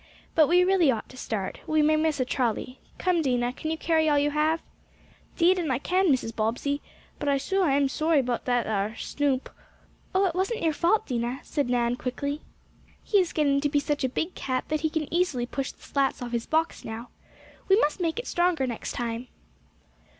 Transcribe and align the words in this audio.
But 0.33 0.47
we 0.47 0.63
really 0.63 0.89
ought 0.89 1.09
to 1.09 1.15
start. 1.15 1.59
We 1.67 1.83
may 1.83 1.95
miss 1.95 2.19
a 2.19 2.25
trolley. 2.25 2.79
Come, 2.97 3.21
Dinah, 3.21 3.53
can 3.53 3.69
you 3.69 3.77
carry 3.77 4.09
all 4.09 4.17
you 4.17 4.31
have?" 4.31 4.59
"'Deed 5.37 5.59
an' 5.59 5.69
I 5.69 5.77
can, 5.77 6.07
Mrs. 6.11 6.35
Bobbsey. 6.35 6.81
But 7.19 7.29
I 7.29 7.37
suah 7.37 7.65
am 7.69 7.87
sorry 7.87 8.23
'bout 8.23 8.45
dat 8.45 8.65
ar' 8.65 8.95
Snoop." 8.95 9.51
"Oh, 10.15 10.25
it 10.25 10.33
wasn't 10.33 10.63
your 10.63 10.73
fault, 10.73 11.05
Dinah," 11.05 11.41
said 11.43 11.69
Nan 11.69 11.95
quickly. 11.97 12.41
"He 13.03 13.19
is 13.19 13.31
getting 13.31 13.61
to 13.61 13.69
be 13.69 13.79
such 13.79 14.03
a 14.03 14.09
big 14.09 14.33
cat 14.33 14.63
that 14.69 14.81
he 14.81 14.89
can 14.89 15.07
easily 15.13 15.45
push 15.45 15.71
the 15.71 15.83
slats 15.83 16.19
off 16.23 16.31
his 16.31 16.47
box, 16.47 16.83
now. 16.83 17.09
We 17.67 17.79
must 17.79 17.99
make 18.01 18.17
it 18.17 18.25
stronger 18.25 18.65
next 18.65 18.93
time." 18.93 19.27